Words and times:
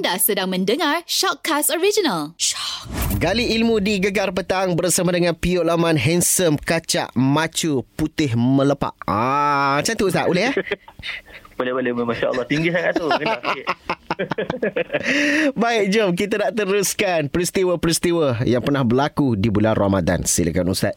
Anda 0.00 0.16
sedang 0.16 0.48
mendengar 0.48 1.04
Shockcast 1.04 1.68
Original. 1.76 2.32
Shock. 2.40 2.88
Gali 3.20 3.52
ilmu 3.52 3.84
di 3.84 4.00
Gegar 4.00 4.32
Petang 4.32 4.72
bersama 4.72 5.12
dengan 5.12 5.36
Piot 5.36 5.60
Laman 5.60 6.00
Handsome 6.00 6.56
Kacak 6.56 7.12
Macu 7.12 7.84
Putih 8.00 8.32
Melepak. 8.32 8.96
Ah, 9.04 9.76
macam 9.76 9.92
tu 10.00 10.08
Ustaz, 10.08 10.24
boleh 10.24 10.48
eh? 10.48 10.54
Boleh, 11.60 11.76
boleh. 11.76 11.92
Masya 11.92 12.32
Allah. 12.32 12.48
Tinggi 12.48 12.72
sangat 12.72 12.96
tu. 12.96 13.12
Kena 13.12 13.36
sikit. 13.44 13.66
Baik, 15.60 15.84
jom 15.92 16.16
kita 16.16 16.34
nak 16.48 16.56
teruskan 16.56 17.28
peristiwa-peristiwa 17.28 18.48
yang 18.48 18.64
pernah 18.64 18.80
berlaku 18.80 19.36
di 19.36 19.52
bulan 19.52 19.76
Ramadan. 19.76 20.24
Silakan 20.24 20.72
Ustaz. 20.72 20.96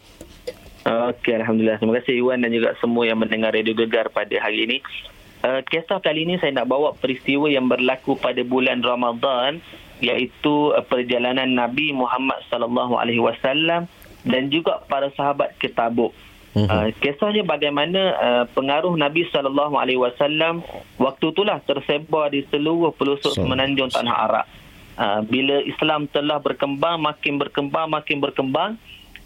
Okey, 0.87 1.43
Alhamdulillah. 1.43 1.75
Terima 1.75 1.99
kasih 1.99 2.23
Iwan 2.23 2.39
dan 2.39 2.55
juga 2.55 2.71
semua 2.79 3.03
yang 3.03 3.19
mendengar 3.19 3.51
Radio 3.51 3.75
Gegar 3.75 4.07
pada 4.15 4.31
hari 4.39 4.63
ini. 4.63 4.79
Uh, 5.43 5.59
kisah 5.67 5.99
kali 5.99 6.23
ini 6.23 6.39
saya 6.39 6.55
nak 6.55 6.71
bawa 6.71 6.95
peristiwa 6.95 7.51
yang 7.51 7.67
berlaku 7.67 8.15
pada 8.15 8.39
bulan 8.47 8.79
Ramadan 8.79 9.59
iaitu 9.99 10.71
uh, 10.71 10.79
perjalanan 10.87 11.51
Nabi 11.51 11.91
Muhammad 11.91 12.39
sallallahu 12.47 12.95
alaihi 12.95 13.19
wasallam 13.19 13.91
dan 14.23 14.47
juga 14.47 14.79
para 14.87 15.11
sahabat 15.11 15.59
ke 15.59 15.67
Tabuk. 15.67 16.15
Uh, 16.53 16.93
kisahnya 17.01 17.41
bagaimana 17.43 18.01
uh, 18.21 18.45
pengaruh 18.55 18.93
Nabi 18.93 19.27
sallallahu 19.33 19.73
alaihi 19.73 19.97
wasallam 19.97 20.61
waktu 21.01 21.33
itulah 21.33 21.59
tersebar 21.65 22.29
di 22.29 22.45
seluruh 22.47 22.93
pelosok 22.93 23.33
so, 23.33 23.41
semenanjung 23.41 23.91
tanah 23.91 24.15
Arab. 24.15 24.45
Uh, 24.95 25.25
bila 25.25 25.59
Islam 25.65 26.05
telah 26.07 26.39
berkembang 26.39 27.01
makin 27.01 27.41
berkembang 27.41 27.89
makin 27.89 28.21
berkembang 28.21 28.77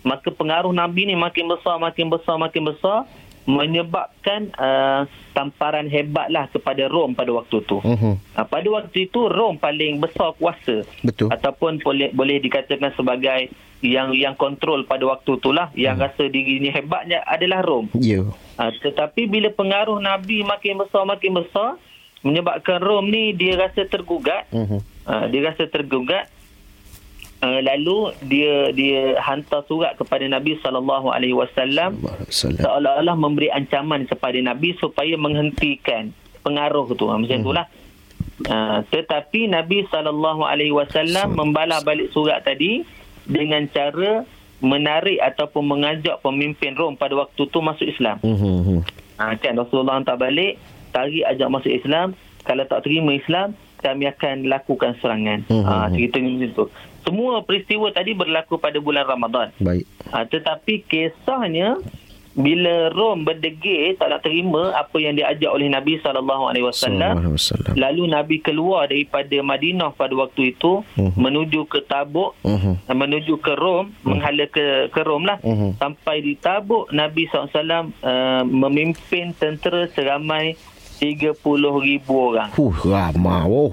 maka 0.08 0.32
pengaruh 0.32 0.72
Nabi 0.72 1.12
ni 1.12 1.20
makin 1.20 1.52
besar 1.52 1.76
makin 1.76 2.08
besar 2.08 2.40
makin 2.40 2.64
besar 2.64 3.04
menyebabkan 3.48 4.52
uh, 4.60 5.08
tamparan 5.32 5.88
hebatlah 5.88 6.52
kepada 6.52 6.92
Rom 6.92 7.16
pada 7.16 7.32
waktu 7.32 7.64
itu. 7.64 7.80
Uh-huh. 7.80 8.20
Uh, 8.20 8.46
pada 8.46 8.68
waktu 8.68 9.08
itu 9.08 9.32
Rom 9.32 9.56
paling 9.56 10.04
besar 10.04 10.36
kuasa. 10.36 10.84
Betul. 11.00 11.32
Ataupun 11.32 11.80
boleh 11.80 12.12
boleh 12.12 12.44
dikatakan 12.44 12.92
sebagai 13.00 13.48
yang 13.80 14.12
yang 14.12 14.36
kontrol 14.36 14.84
pada 14.84 15.08
waktu 15.08 15.40
itulah 15.40 15.72
uh-huh. 15.72 15.80
yang 15.80 15.96
mhm. 15.96 16.04
rasa 16.04 16.24
diri 16.28 16.60
ini 16.60 16.70
hebatnya 16.76 17.24
adalah 17.24 17.64
Rom. 17.64 17.88
Ya. 17.96 18.20
Yeah. 18.20 18.28
Uh, 18.60 18.72
tetapi 18.84 19.32
bila 19.32 19.48
pengaruh 19.56 19.98
Nabi 20.04 20.44
makin 20.44 20.84
besar 20.84 21.08
makin 21.08 21.40
besar 21.40 21.80
menyebabkan 22.28 22.84
Rom 22.84 23.08
ni 23.08 23.32
dia 23.32 23.56
rasa 23.56 23.88
tergugat. 23.88 24.44
Uh-huh. 24.52 24.84
Uh, 25.08 25.26
dia 25.32 25.40
rasa 25.48 25.72
tergugat 25.72 26.28
Uh, 27.38 27.62
lalu 27.62 28.18
dia 28.26 28.74
dia 28.74 29.14
hantar 29.22 29.62
surat 29.70 29.94
kepada 29.94 30.26
Nabi 30.26 30.58
sallallahu 30.58 31.14
alaihi 31.14 31.38
wasallam 31.38 32.02
seolah-olah 32.34 33.14
memberi 33.14 33.54
ancaman 33.54 34.10
kepada 34.10 34.42
Nabi 34.42 34.74
supaya 34.82 35.14
menghentikan 35.22 36.18
pengaruh 36.42 36.90
tu 36.98 37.06
macam 37.06 37.30
hmm. 37.30 37.46
itulah 37.46 37.70
uh, 38.50 38.82
tetapi 38.90 39.54
Nabi 39.54 39.86
sallallahu 39.86 40.50
alaihi 40.50 40.74
wasallam 40.74 41.38
membalas 41.38 41.86
balik 41.86 42.10
surat 42.10 42.42
tadi 42.42 42.82
dengan 43.30 43.70
cara 43.70 44.26
menarik 44.58 45.22
ataupun 45.22 45.62
mengajak 45.62 46.18
pemimpin 46.26 46.74
Rom 46.74 46.98
pada 46.98 47.14
waktu 47.22 47.42
tu 47.54 47.60
masuk 47.62 47.86
Islam. 47.86 48.18
Hmm. 48.26 48.82
Uh, 48.82 49.34
kan 49.38 49.54
Rasulullah 49.54 50.02
hantar 50.02 50.18
balik 50.18 50.58
tarik 50.90 51.22
ajak 51.22 51.50
masuk 51.54 51.70
Islam 51.70 52.18
kalau 52.42 52.66
tak 52.66 52.82
terima 52.82 53.14
Islam 53.14 53.54
kami 53.78 54.10
akan 54.10 54.50
lakukan 54.50 54.98
serangan. 54.98 55.46
Hmm. 55.46 55.62
Uh, 55.62 55.88
cerita 55.94 56.18
macam 56.18 56.50
tu 56.50 56.66
semua 57.08 57.40
peristiwa 57.48 57.88
tadi 57.96 58.12
berlaku 58.12 58.60
pada 58.60 58.76
bulan 58.84 59.08
Ramadan. 59.08 59.56
Baik. 59.64 59.88
Ha, 60.12 60.28
tetapi 60.28 60.84
kisahnya 60.84 61.80
bila 62.38 62.94
Rom 62.94 63.26
berdegil 63.26 63.98
tak 63.98 64.14
nak 64.14 64.22
terima 64.22 64.70
apa 64.78 64.94
yang 65.02 65.18
diajak 65.18 65.50
oleh 65.50 65.74
Nabi 65.74 65.98
sallallahu 65.98 66.54
alaihi 66.54 66.70
wasallam 66.70 67.34
lalu 67.74 68.04
Nabi 68.06 68.38
keluar 68.46 68.86
daripada 68.86 69.42
Madinah 69.42 69.90
pada 69.98 70.14
waktu 70.14 70.54
itu 70.54 70.86
uh-huh. 70.86 71.18
menuju 71.18 71.66
ke 71.66 71.82
Tabuk 71.90 72.38
uh-huh. 72.46 72.78
menuju 72.94 73.42
ke 73.42 73.58
Rom 73.58 73.90
uh-huh. 73.90 74.06
menghala 74.06 74.46
ke 74.54 74.86
ke 74.94 75.02
Rom 75.02 75.26
lah 75.26 75.42
uh-huh. 75.42 75.82
sampai 75.82 76.22
di 76.22 76.38
Tabuk 76.38 76.94
Nabi 76.94 77.26
SAW 77.26 77.50
uh, 77.50 78.46
memimpin 78.46 79.34
tentera 79.34 79.90
seramai 79.98 80.54
30,000 80.98 81.38
orang. 82.10 82.50
Huh, 82.58 82.74
ramai. 82.90 83.46
Oh. 83.46 83.70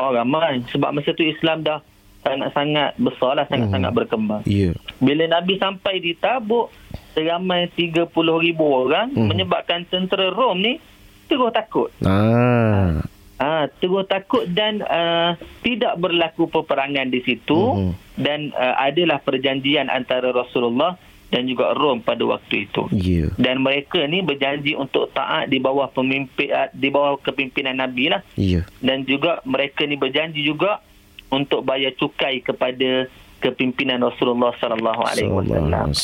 oh, 0.00 0.10
ramai. 0.16 0.64
Sebab 0.72 0.96
masa 0.96 1.12
tu 1.12 1.24
Islam 1.24 1.60
dah 1.60 1.84
sangat-sangat 2.22 2.98
besar 2.98 3.32
lah, 3.38 3.46
sangat-sangat 3.46 3.90
hmm. 3.90 3.98
berkembang. 3.98 4.42
Yeah. 4.44 4.74
Bila 4.98 5.30
Nabi 5.30 5.56
sampai 5.56 6.02
di 6.02 6.12
Tabuk, 6.18 6.70
seramai 7.14 7.70
30 7.74 8.10
ribu 8.14 8.64
orang 8.66 9.10
hmm. 9.10 9.26
menyebabkan 9.26 9.86
tentera 9.90 10.30
Rom 10.30 10.62
ni 10.62 10.78
terus 11.26 11.50
takut. 11.50 11.90
Ah. 12.06 13.02
Ah, 13.38 13.70
terus 13.78 14.02
takut 14.10 14.42
dan 14.50 14.82
uh, 14.82 15.38
tidak 15.62 15.94
berlaku 16.02 16.50
peperangan 16.50 17.06
di 17.06 17.22
situ 17.22 17.54
hmm. 17.54 17.92
dan 18.18 18.50
uh, 18.50 18.74
adalah 18.82 19.22
perjanjian 19.22 19.86
antara 19.86 20.34
Rasulullah 20.34 20.98
dan 21.28 21.46
juga 21.46 21.76
Rom 21.76 22.02
pada 22.02 22.24
waktu 22.26 22.66
itu. 22.66 22.88
Yeah. 22.90 23.30
Dan 23.38 23.62
mereka 23.62 24.02
ni 24.10 24.24
berjanji 24.26 24.74
untuk 24.74 25.14
taat 25.14 25.52
di 25.52 25.62
bawah 25.62 25.92
pemimpin 25.92 26.50
di 26.74 26.88
bawah 26.90 27.20
kepimpinan 27.20 27.78
Nabi 27.78 28.10
lah. 28.10 28.26
Yeah. 28.34 28.66
Dan 28.82 29.06
juga 29.06 29.38
mereka 29.46 29.86
ni 29.86 29.94
berjanji 29.94 30.42
juga 30.42 30.82
untuk 31.28 31.64
bayar 31.64 31.92
cukai 31.96 32.40
kepada 32.40 33.06
kepimpinan 33.38 34.02
Rasulullah 34.02 34.50
sallallahu 34.58 35.02
alaihi 35.06 35.30
wasallam. 35.30 35.94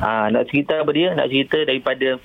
Ha 0.00 0.30
nak 0.30 0.44
cerita 0.50 0.80
apa 0.80 0.90
dia? 0.94 1.10
Nak 1.12 1.28
cerita 1.30 1.58
daripada 1.66 2.22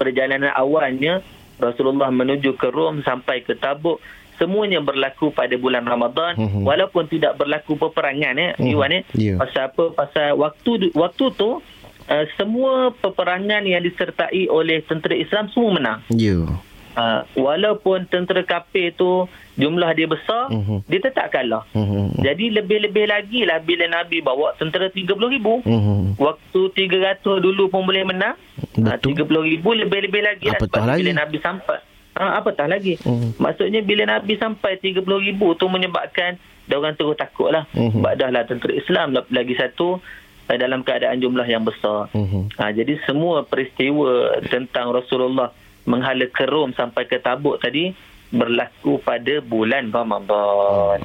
perjalanan 0.00 0.50
awalnya 0.56 1.20
Rasulullah 1.60 2.10
menuju 2.10 2.58
ke 2.58 2.68
Rom 2.72 3.04
sampai 3.06 3.46
ke 3.46 3.54
Tabuk 3.54 4.02
semuanya 4.34 4.82
berlaku 4.82 5.30
pada 5.30 5.54
bulan 5.54 5.86
Ramadan 5.86 6.34
uh-huh. 6.34 6.66
walaupun 6.66 7.06
tidak 7.06 7.38
berlaku 7.38 7.78
peperangan 7.78 8.34
ya 8.34 8.50
uh-huh. 8.58 8.66
Iwan 8.66 8.90
ya. 8.90 9.00
Yeah. 9.14 9.38
Pasal 9.38 9.70
apa? 9.70 9.84
Pasal 9.94 10.34
waktu 10.34 10.90
waktu 10.90 11.24
tu 11.38 11.62
uh, 12.10 12.24
semua 12.34 12.90
peperangan 12.98 13.62
yang 13.62 13.82
disertai 13.84 14.50
oleh 14.50 14.82
tentera 14.82 15.14
Islam 15.14 15.46
semua 15.54 15.70
menang. 15.78 15.98
Ya. 16.10 16.42
Yeah. 16.42 16.46
Uh, 16.94 17.26
walaupun 17.34 18.06
tentera 18.06 18.46
kafir 18.46 18.94
tu 18.94 19.26
jumlah 19.58 19.90
dia 19.98 20.06
besar, 20.06 20.46
uh-huh. 20.46 20.78
dia 20.86 21.02
tetap 21.02 21.26
kalah. 21.34 21.66
Uh-huh. 21.74 22.14
Jadi 22.22 22.54
lebih-lebih 22.54 23.10
lagi 23.10 23.42
lah 23.42 23.58
bila 23.58 23.90
Nabi 23.90 24.22
bawa 24.22 24.54
tentera 24.54 24.86
30 24.86 25.10
ribu. 25.10 25.58
Uh-huh. 25.66 26.14
Waktu 26.14 26.60
300 26.70 27.18
dulu 27.42 27.66
pun 27.66 27.82
boleh 27.82 28.06
menang. 28.06 28.38
Betul. 28.78 29.18
Uh, 29.18 29.42
30 29.42 29.50
ribu 29.50 29.68
lebih-lebih 29.74 30.22
lagi 30.22 30.46
lah. 30.54 30.62
Sebab 30.62 30.86
lagi? 30.86 31.02
bila 31.02 31.12
Nabi 31.18 31.36
sampai. 31.42 31.78
Ha, 32.14 32.38
apa 32.38 32.54
tak 32.54 32.70
lagi? 32.70 32.94
Uh-huh. 33.02 33.34
Maksudnya 33.42 33.82
bila 33.82 34.06
Nabi 34.06 34.38
sampai 34.38 34.78
30 34.78 35.02
ribu 35.02 35.58
tu 35.58 35.66
menyebabkan 35.66 36.38
dia 36.70 36.78
orang 36.78 36.94
terus 36.94 37.18
takut 37.18 37.50
lah. 37.50 37.66
Uh-huh. 37.74 37.90
Sebab 37.90 38.12
dah 38.14 38.30
lah 38.30 38.46
tentera 38.46 38.70
Islam 38.70 39.18
lagi 39.18 39.54
satu 39.58 39.98
dalam 40.46 40.86
keadaan 40.86 41.18
jumlah 41.18 41.46
yang 41.50 41.66
besar. 41.66 42.06
Uh-huh. 42.14 42.46
Ha, 42.54 42.70
jadi 42.70 43.02
semua 43.02 43.42
peristiwa 43.42 44.38
tentang 44.46 44.94
Rasulullah 44.94 45.50
menghala 45.84 46.26
kerum 46.32 46.72
sampai 46.72 47.04
ke 47.08 47.20
tabuk 47.20 47.60
tadi 47.60 47.92
berlaku 48.34 48.98
pada 49.00 49.38
bulan 49.44 49.92
Ramadan. 49.94 50.98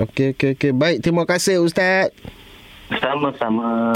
Okey 0.00 0.36
okey 0.36 0.58
okey 0.58 0.72
baik 0.76 1.00
terima 1.00 1.24
kasih 1.24 1.62
ustaz. 1.64 2.12
Sama-sama. 2.98 3.94